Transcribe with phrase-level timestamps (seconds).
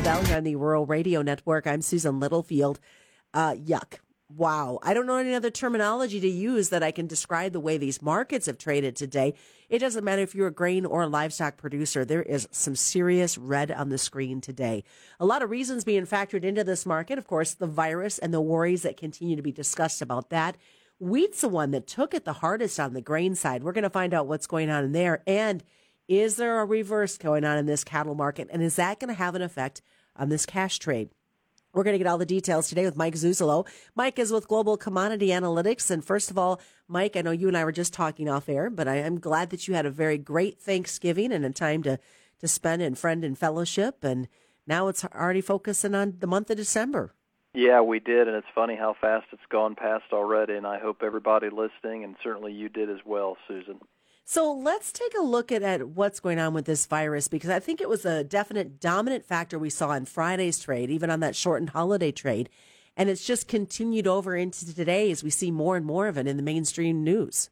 [0.00, 1.66] Bell here on the Rural Radio Network.
[1.66, 2.78] I'm Susan Littlefield.
[3.32, 3.94] Uh, yuck.
[4.28, 4.78] Wow.
[4.82, 8.02] I don't know any other terminology to use that I can describe the way these
[8.02, 9.32] markets have traded today.
[9.70, 12.04] It doesn't matter if you're a grain or a livestock producer.
[12.04, 14.84] There is some serious red on the screen today.
[15.18, 17.16] A lot of reasons being factored into this market.
[17.16, 20.58] Of course, the virus and the worries that continue to be discussed about that.
[20.98, 23.64] Wheat's the one that took it the hardest on the grain side.
[23.64, 25.22] We're going to find out what's going on in there.
[25.26, 25.64] And
[26.08, 28.48] is there a reverse going on in this cattle market?
[28.50, 29.82] And is that going to have an effect
[30.14, 31.10] on this cash trade?
[31.72, 33.66] We're going to get all the details today with Mike Zuzolo.
[33.94, 35.90] Mike is with Global Commodity Analytics.
[35.90, 38.70] And first of all, Mike, I know you and I were just talking off air,
[38.70, 41.98] but I am glad that you had a very great Thanksgiving and a time to,
[42.40, 44.04] to spend in friend and fellowship.
[44.04, 44.26] And
[44.66, 47.12] now it's already focusing on the month of December.
[47.52, 50.54] Yeah, we did, and it's funny how fast it's gone past already.
[50.54, 53.80] And I hope everybody listening, and certainly you did as well, Susan.
[54.28, 57.60] So let's take a look at, at what's going on with this virus because I
[57.60, 61.36] think it was a definite dominant factor we saw in Friday's trade, even on that
[61.36, 62.48] shortened holiday trade.
[62.96, 66.26] And it's just continued over into today as we see more and more of it
[66.26, 67.50] in the mainstream news.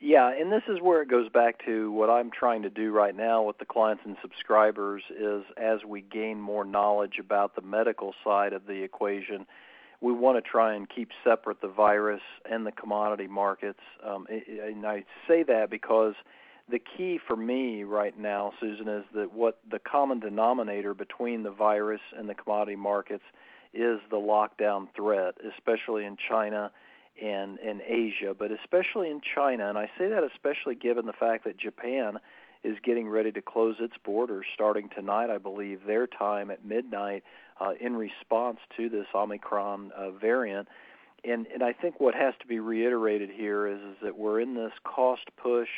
[0.00, 3.14] Yeah, and this is where it goes back to what I'm trying to do right
[3.14, 8.14] now with the clients and subscribers is as we gain more knowledge about the medical
[8.24, 9.46] side of the equation,
[10.00, 13.80] we want to try and keep separate the virus and the commodity markets.
[14.04, 16.14] Um, and I say that because
[16.70, 21.50] the key for me right now, Susan, is that what the common denominator between the
[21.50, 23.24] virus and the commodity markets
[23.74, 26.70] is the lockdown threat, especially in China
[27.20, 29.68] and in Asia, but especially in China.
[29.68, 32.18] And I say that especially given the fact that Japan
[32.64, 37.22] is getting ready to close its borders starting tonight, I believe, their time at midnight
[37.60, 40.68] uh, in response to this Omicron uh, variant.
[41.24, 44.54] And, and I think what has to be reiterated here is, is that we're in
[44.54, 45.68] this cost push,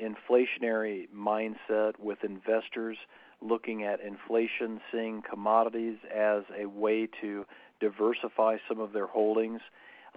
[0.00, 2.96] inflationary mindset with investors
[3.40, 7.44] looking at inflation, seeing commodities as a way to
[7.80, 9.60] diversify some of their holdings.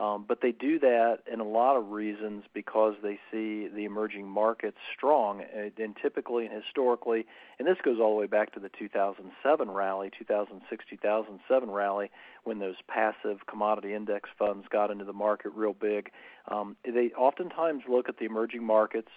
[0.01, 4.27] Um, but they do that in a lot of reasons because they see the emerging
[4.27, 7.27] markets strong, and, and typically and historically,
[7.59, 12.09] and this goes all the way back to the 2007 rally, 2006 2007 rally,
[12.45, 16.09] when those passive commodity index funds got into the market real big.
[16.47, 19.09] Um, they oftentimes look at the emerging markets,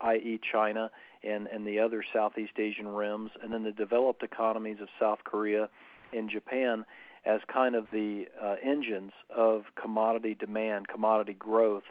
[0.00, 0.90] i.e., China
[1.22, 5.68] and and the other Southeast Asian rims, and then the developed economies of South Korea
[6.12, 6.84] and Japan
[7.24, 11.84] as kind of the uh, engines of commodity demand, commodity growth.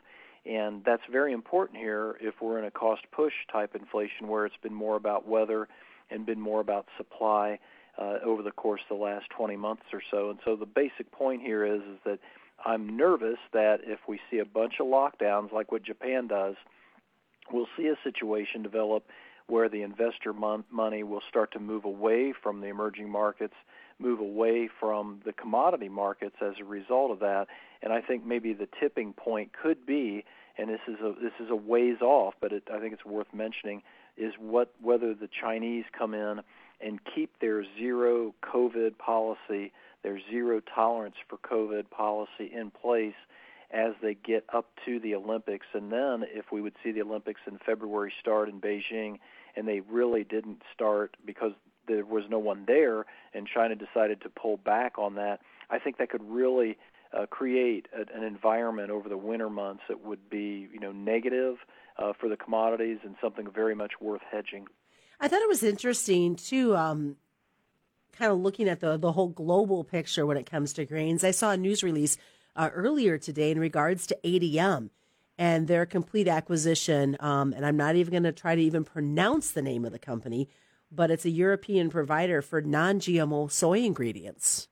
[0.46, 4.58] And that's very important here if we're in a cost push type inflation where it's
[4.62, 5.68] been more about weather
[6.09, 7.59] and been more about supply
[7.97, 10.30] uh, over the course of the last 20 months or so.
[10.30, 12.19] And so the basic point here is, is that
[12.66, 16.56] I'm nervous that if we see a bunch of lockdowns like what Japan does,
[17.52, 19.06] we'll see a situation develop
[19.51, 23.56] where the investor mon- money will start to move away from the emerging markets
[24.01, 27.47] move away from the commodity markets as a result of that.
[27.81, 30.25] And I think maybe the tipping point could be,
[30.57, 33.34] and this is a this is a ways off, but it, I think it's worth
[33.34, 33.81] mentioning,
[34.17, 36.41] is what whether the Chinese come in
[36.81, 39.72] and keep their zero COVID policy,
[40.03, 43.13] their zero tolerance for COVID policy in place
[43.72, 45.68] as they get up to the Olympics.
[45.73, 49.19] And then if we would see the Olympics in February start in Beijing
[49.56, 51.51] and they really didn't start because
[51.88, 55.39] there was no one there, and China decided to pull back on that,
[55.69, 56.78] I think that could really
[57.17, 61.57] uh, create a, an environment over the winter months that would be, you know, negative
[61.97, 64.67] uh, for the commodities and something very much worth hedging.
[65.19, 66.75] I thought it was interesting too.
[66.75, 67.18] Um,
[68.13, 71.23] kind of looking at the the whole global picture when it comes to grains.
[71.23, 72.18] I saw a news release
[72.56, 74.89] uh, earlier today in regards to ADM
[75.41, 77.18] and their complete acquisition.
[77.19, 79.97] Um, and I'm not even going to try to even pronounce the name of the
[79.97, 80.47] company,
[80.91, 84.68] but it's a European provider for non GMO soy ingredients.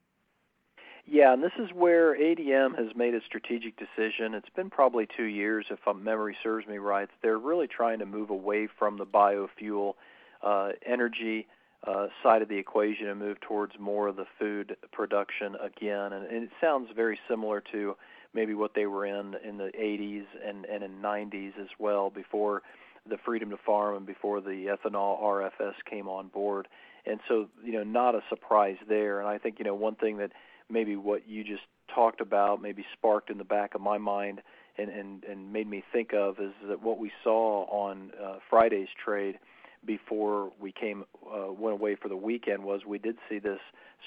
[1.07, 4.35] Yeah, and this is where ADM has made a strategic decision.
[4.35, 7.09] It's been probably two years, if memory serves me right.
[7.23, 9.95] They're really trying to move away from the biofuel
[10.43, 11.47] uh, energy
[11.87, 16.13] uh, side of the equation and move towards more of the food production again.
[16.13, 17.95] And, and it sounds very similar to
[18.33, 22.61] maybe what they were in in the 80s and, and in 90s as well before
[23.09, 26.67] the freedom to farm and before the ethanol RFS came on board.
[27.05, 29.19] And so, you know, not a surprise there.
[29.19, 30.31] And I think, you know, one thing that
[30.69, 34.41] maybe what you just talked about maybe sparked in the back of my mind
[34.77, 38.89] and, and, and made me think of is that what we saw on uh, Friday's
[39.03, 39.39] trade
[39.85, 43.59] before we came uh, went away for the weekend was we did see this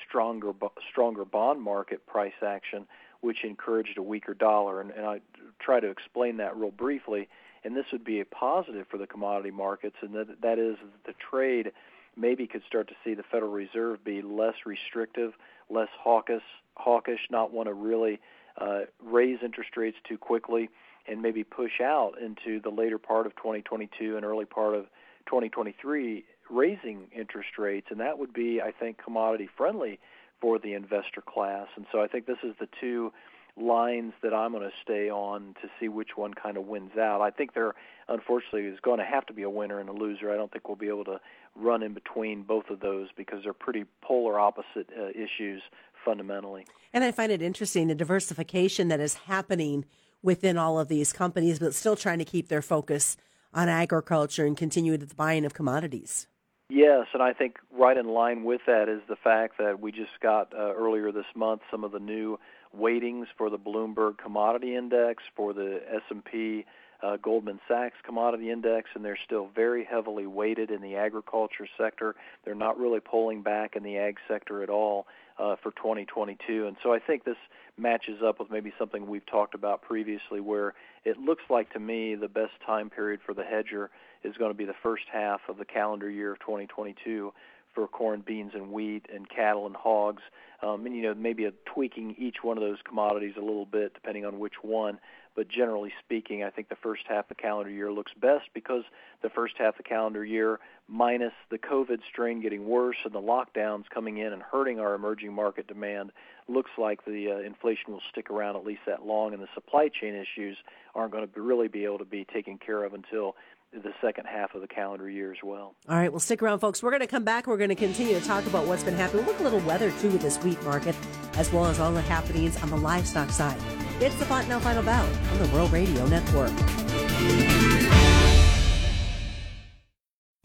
[0.07, 0.53] stronger
[0.91, 2.87] stronger bond market price action
[3.23, 4.81] which encouraged a weaker dollar.
[4.81, 5.21] And, and I
[5.59, 7.29] try to explain that real briefly
[7.65, 10.77] and this would be a positive for the commodity markets, and that that is
[11.07, 11.73] the trade
[12.17, 15.33] maybe could start to see the Federal Reserve be less restrictive,
[15.71, 16.43] less hawkish,
[16.77, 18.21] hawkish, not want to really
[18.59, 20.69] uh, raise interest rates too quickly,
[21.07, 24.85] and maybe push out into the later part of 2022 and early part of
[25.27, 30.01] 2023 raising interest rates, and that would be, I think, commodity friendly
[30.43, 31.69] for the investor class.
[31.77, 33.13] And so I think this is the two
[33.57, 37.21] lines that I'm going to stay on to see which one kind of wins out.
[37.21, 37.75] I think there,
[38.09, 40.33] unfortunately, is going to have to be a winner and a loser.
[40.33, 41.21] I don't think we'll be able to
[41.55, 45.63] run in between both of those because they're pretty polar opposite uh, issues
[46.05, 46.67] fundamentally.
[46.93, 49.85] And I find it interesting the diversification that is happening
[50.23, 53.17] within all of these companies, but still trying to keep their focus
[53.55, 56.27] on agriculture and continue the buying of commodities.
[56.69, 60.19] Yes, and I think right in line with that is the fact that we just
[60.23, 62.39] got uh, earlier this month some of the new
[62.73, 65.81] weightings for the Bloomberg Commodity Index, for the
[66.11, 66.65] S&P
[67.03, 72.15] uh, Goldman Sachs Commodity Index, and they're still very heavily weighted in the agriculture sector.
[72.45, 75.07] They're not really pulling back in the ag sector at all
[75.39, 76.67] uh, for 2022.
[76.67, 77.37] And so I think this
[77.77, 80.75] matches up with maybe something we've talked about previously, where
[81.05, 83.91] it looks like to me the best time period for the hedger
[84.25, 87.33] is going to be the first half of the calendar year of 2022
[87.75, 90.23] for corn, beans, and wheat, and cattle and hogs.
[90.63, 93.95] Um, and you know maybe a tweaking each one of those commodities a little bit
[93.95, 94.99] depending on which one.
[95.35, 98.85] But generally speaking, I think the first half of the calendar year looks best because
[99.23, 103.21] the first half of the calendar year, minus the COVID strain getting worse and the
[103.21, 106.13] lockdowns coming in and hurting our emerging market demand,
[106.49, 109.89] looks like the uh, inflation will stick around at least that long, and the supply
[109.89, 110.59] chain issues
[110.95, 113.35] aren't going to really be able to be taken care of until
[113.73, 115.75] the second half of the calendar year as well.
[115.89, 116.83] All right, well, stick around, folks.
[116.83, 117.47] We're going to come back.
[117.47, 119.25] We're going to continue to talk about what's been happening.
[119.25, 120.95] Look a little weather, too, with this wheat market,
[121.35, 123.57] as well as all the happenings on the livestock side.
[124.01, 126.53] It's the Fontenelle Final Bout on the Rural Radio Network.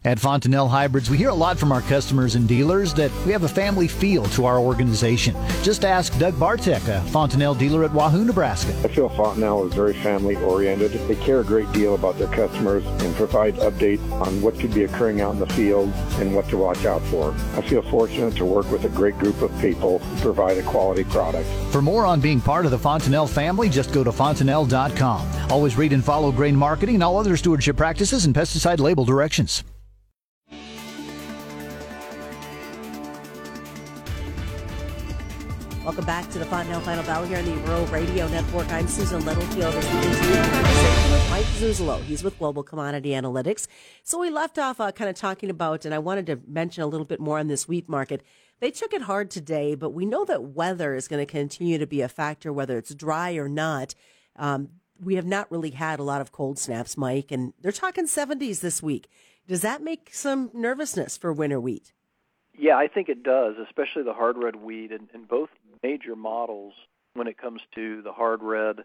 [0.07, 3.43] At Fontenelle Hybrids, we hear a lot from our customers and dealers that we have
[3.43, 5.35] a family feel to our organization.
[5.63, 8.73] Just ask Doug Bartek, a Fontenelle dealer at Wahoo, Nebraska.
[8.85, 10.93] I feel Fontenelle is very family oriented.
[11.09, 14.85] They care a great deal about their customers and provide updates on what could be
[14.85, 17.35] occurring out in the field and what to watch out for.
[17.57, 21.03] I feel fortunate to work with a great group of people who provide a quality
[21.03, 21.49] product.
[21.73, 25.51] For more on being part of the Fontenelle family, just go to fontenelle.com.
[25.51, 29.65] Always read and follow grain marketing and all other stewardship practices and pesticide label directions.
[35.87, 38.69] Welcome back to the Fontenelle Final Bell here on the Rural Radio Network.
[38.73, 42.03] I'm Susan Littlefield the conversation with Mike Zuzolo.
[42.03, 43.67] He's with Global Commodity Analytics.
[44.03, 46.87] So we left off uh, kind of talking about, and I wanted to mention a
[46.87, 48.21] little bit more on this wheat market.
[48.59, 51.87] They took it hard today, but we know that weather is going to continue to
[51.87, 53.95] be a factor, whether it's dry or not.
[54.35, 54.67] Um,
[54.99, 58.59] we have not really had a lot of cold snaps, Mike, and they're talking 70s
[58.59, 59.07] this week.
[59.47, 61.93] Does that make some nervousness for winter wheat?
[62.57, 65.49] Yeah, I think it does, especially the hard red wheat, and, and both
[65.83, 66.73] major models
[67.13, 68.77] when it comes to the hard red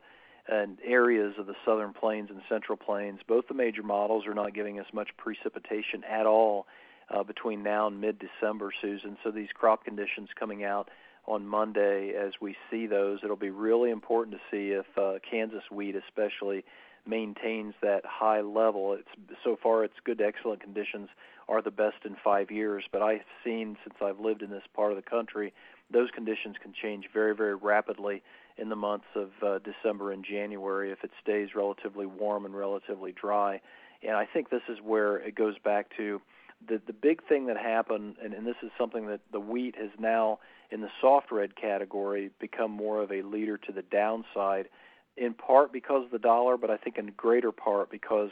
[0.49, 3.21] and areas of the southern plains and central plains.
[3.27, 6.67] Both the major models are not giving us much precipitation at all
[7.09, 9.17] uh, between now and mid-December, Susan.
[9.23, 10.89] So these crop conditions coming out
[11.27, 15.63] on Monday, as we see those, it'll be really important to see if uh, Kansas
[15.71, 16.65] wheat, especially,
[17.07, 18.95] maintains that high level.
[18.95, 21.09] It's so far it's good to excellent conditions
[21.49, 24.93] are the best in five years, but I've seen since I've lived in this part
[24.93, 25.53] of the country
[25.93, 28.23] those conditions can change very, very rapidly
[28.57, 33.13] in the months of uh, December and January if it stays relatively warm and relatively
[33.13, 33.61] dry.
[34.03, 36.21] And I think this is where it goes back to
[36.69, 39.91] the the big thing that happened, and, and this is something that the wheat has
[39.99, 40.39] now
[40.71, 44.69] in the soft red category become more of a leader to the downside,
[45.17, 48.31] in part because of the dollar, but I think in greater part because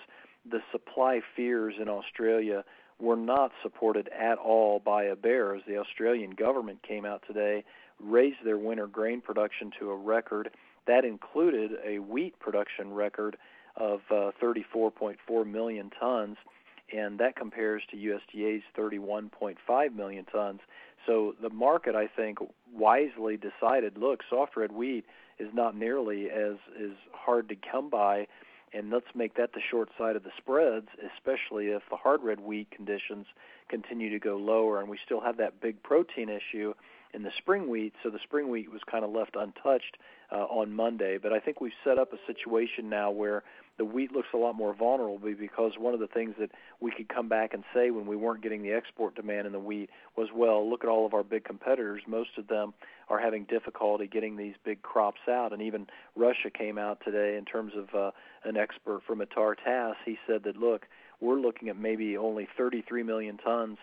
[0.51, 2.65] the supply fears in Australia
[2.99, 5.63] were not supported at all by ABARES.
[5.67, 7.65] The Australian government came out today,
[7.99, 10.51] raised their winter grain production to a record.
[10.87, 13.37] That included a wheat production record
[13.77, 16.37] of uh, 34.4 million tons,
[16.93, 20.61] and that compares to USDA's 31.5 million tons.
[21.07, 22.39] So the market, I think,
[22.73, 25.05] wisely decided, look, soft red wheat
[25.39, 28.27] is not nearly as as hard to come by
[28.73, 32.41] and let's make that the short side of the spreads, especially if the hard red
[32.41, 33.27] wheat conditions
[33.69, 36.73] continue to go lower, and we still have that big protein issue
[37.13, 37.93] in the spring wheat.
[38.03, 39.97] So the spring wheat was kind of left untouched
[40.31, 43.43] uh, on Monday, but I think we've set up a situation now where
[43.81, 47.09] the wheat looks a lot more vulnerable because one of the things that we could
[47.09, 50.29] come back and say when we weren't getting the export demand in the wheat was,
[50.35, 52.03] well, look at all of our big competitors.
[52.07, 52.75] Most of them
[53.09, 55.55] are having difficulty getting these big crops out.
[55.55, 58.11] And even Russia came out today in terms of uh,
[58.45, 59.97] an expert from Itar-Tass.
[60.05, 60.85] He said that, look,
[61.23, 63.79] we're looking at maybe only 33 million tons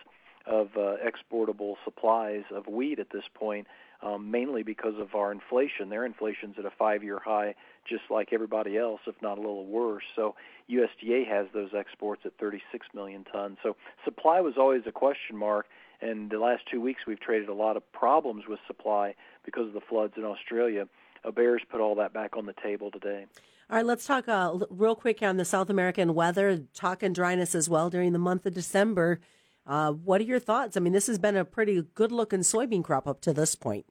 [0.46, 3.66] of uh, exportable supplies of wheat at this point,
[4.02, 5.88] um, mainly because of our inflation.
[5.88, 7.54] Their inflation's at a five-year high,
[7.88, 10.04] just like everybody else, if not a little worse.
[10.14, 10.34] So
[10.70, 13.58] USDA has those exports at 36 million tons.
[13.62, 15.66] So supply was always a question mark.
[16.00, 19.14] And the last two weeks, we've traded a lot of problems with supply
[19.44, 20.86] because of the floods in Australia.
[21.24, 23.26] Uh, bears put all that back on the table today.
[23.70, 27.68] All right, let's talk uh, real quick on the South American weather, talking dryness as
[27.68, 29.20] well during the month of December.
[29.66, 30.76] Uh, what are your thoughts?
[30.76, 33.84] I mean, this has been a pretty good looking soybean crop up to this point.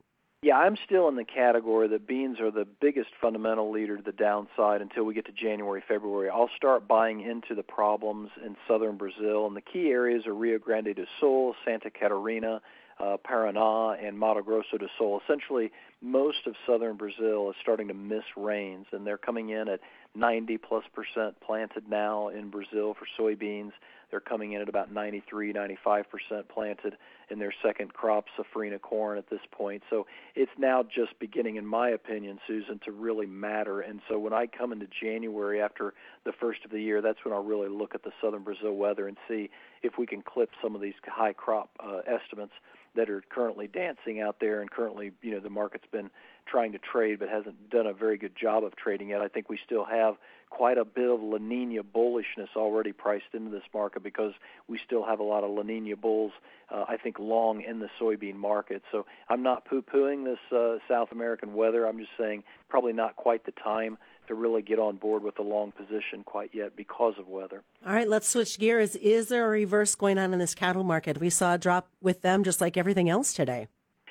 [0.44, 4.12] Yeah, I'm still in the category that beans are the biggest fundamental leader to the
[4.12, 6.30] downside until we get to January, February.
[6.30, 10.60] I'll start buying into the problems in southern Brazil, and the key areas are Rio
[10.60, 12.62] Grande do Sul, Santa Catarina,
[13.00, 15.20] uh, Paraná, and Mato Grosso do Sul.
[15.26, 19.80] Essentially, most of southern Brazil is starting to miss rains, and they're coming in at
[20.16, 23.72] 90 plus percent planted now in Brazil for soybeans.
[24.10, 26.98] They're coming in at about 93, 95 percent planted
[27.30, 29.84] in their second crop, safrinha corn, at this point.
[29.90, 33.82] So it's now just beginning, in my opinion, Susan, to really matter.
[33.82, 37.34] And so when I come into January after the first of the year, that's when
[37.34, 39.50] I'll really look at the southern Brazil weather and see
[39.84, 42.54] if we can clip some of these high crop uh, estimates
[42.96, 46.10] that are currently dancing out there and currently you know the market's been
[46.48, 49.22] trying to trade but hasn't done a very good job of trading yet.
[49.22, 50.16] I think we still have
[50.50, 54.34] quite a bit of La Nina bullishness already priced into this market because
[54.68, 56.32] we still have a lot of La Nina bulls,
[56.74, 58.82] uh, I think, long in the soybean market.
[58.92, 61.86] So I'm not poo-pooing this uh, South American weather.
[61.86, 65.42] I'm just saying probably not quite the time to really get on board with the
[65.42, 67.64] long position quite yet because of weather.
[67.86, 68.96] All right, let's switch gears.
[68.98, 71.20] Is there a reverse going on in this cattle market?
[71.20, 73.68] We saw a drop with them just like everything else today.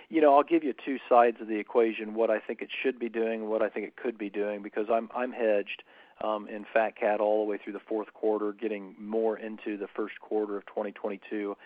[0.09, 2.99] You know, I'll give you two sides of the equation, what I think it should
[2.99, 5.83] be doing, what I think it could be doing because I'm I'm hedged
[6.23, 9.89] um, in fat cattle all the way through the fourth quarter, getting more into the
[9.89, 11.57] first quarter of 2022.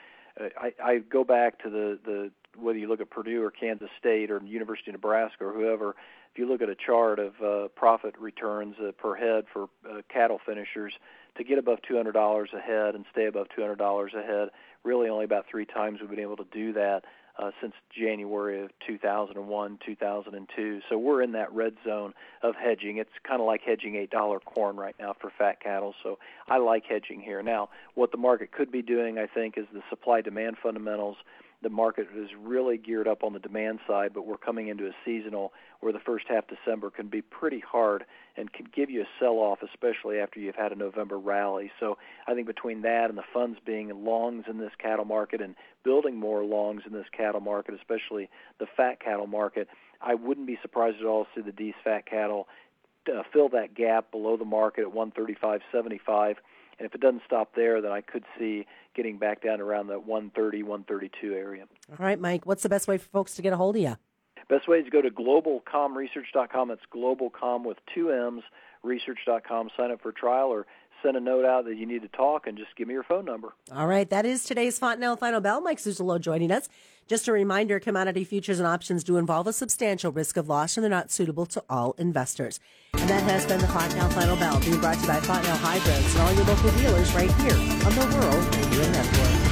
[0.41, 3.91] Uh, I, I go back to the the whether you look at Purdue or Kansas
[3.99, 5.91] State or University of Nebraska or whoever,
[6.33, 10.03] if you look at a chart of uh, profit returns uh, per head for uh,
[10.09, 10.95] cattle finishers,
[11.37, 14.49] to get above $200 a head and stay above $200 a head,
[14.85, 17.05] really only about three times we've been able to do that
[17.41, 20.81] uh, since January of 2001, 2002.
[20.89, 22.99] So we're in that red zone of hedging.
[22.99, 25.95] It's kind of like hedging $8 corn right now for fat cattle.
[26.03, 26.19] So
[26.49, 27.43] I like hedging here.
[27.43, 31.17] Now, what the market could be doing, I think, is the supply demand fundamentals
[31.63, 34.93] the market is really geared up on the demand side, but we're coming into a
[35.05, 38.05] seasonal where the first half December can be pretty hard
[38.37, 41.71] and can give you a sell off, especially after you've had a November rally.
[41.79, 45.55] So I think between that and the funds being longs in this cattle market and
[45.85, 49.69] building more longs in this cattle market, especially the fat cattle market,
[50.01, 52.49] I wouldn't be surprised at all to see the D's fat cattle
[53.09, 56.37] uh, fill that gap below the market at 135.75
[56.81, 60.01] and if it doesn't stop there, then I could see getting back down around the
[60.01, 61.65] 130, 132 area.
[61.91, 63.97] All right, Mike, what's the best way for folks to get a hold of you?
[64.49, 66.69] Best way is to go to globalcomresearch.com.
[66.69, 68.43] That's globalcom with two M's,
[68.83, 69.69] research.com.
[69.77, 70.67] Sign up for trial or
[71.03, 73.25] send a note out that you need to talk and just give me your phone
[73.25, 73.53] number.
[73.75, 74.09] All right.
[74.09, 75.61] That is today's Fontenelle Final Bell.
[75.61, 76.69] Mike Zuzolo joining us.
[77.09, 80.85] Just a reminder, commodity futures and options do involve a substantial risk of loss and
[80.85, 82.61] they're not suitable to all investors.
[82.95, 86.15] And that has been the Fontenelle Final Bell being brought to you by Fontenelle Hybrids
[86.15, 89.50] and all your local dealers right here on the Rural Radio Network.